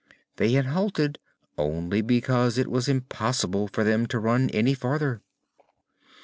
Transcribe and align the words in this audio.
They 0.37 0.53
had 0.53 0.65
halted 0.65 1.19
only 1.59 2.01
because 2.01 2.57
it 2.57 2.67
was 2.67 2.89
impossible 2.89 3.67
for 3.67 3.83
them 3.83 4.07
to 4.07 4.17
run 4.17 4.49
any 4.49 4.73
farther. 4.73 5.21